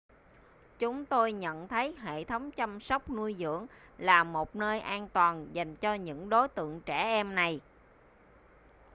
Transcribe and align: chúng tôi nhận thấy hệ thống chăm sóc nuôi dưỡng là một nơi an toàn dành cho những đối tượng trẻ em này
chúng 0.79 1.05
tôi 1.05 1.31
nhận 1.33 1.67
thấy 1.67 1.95
hệ 1.99 2.23
thống 2.23 2.51
chăm 2.51 2.79
sóc 2.79 3.09
nuôi 3.09 3.35
dưỡng 3.39 3.65
là 3.97 4.23
một 4.23 4.55
nơi 4.55 4.79
an 4.79 5.09
toàn 5.13 5.47
dành 5.55 5.75
cho 5.75 5.93
những 5.93 6.29
đối 6.29 6.47
tượng 6.47 6.81
trẻ 6.85 6.97
em 7.03 7.35
này 7.35 7.61